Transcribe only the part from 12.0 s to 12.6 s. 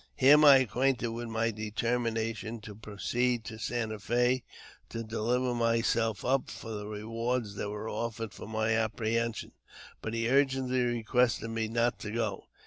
go.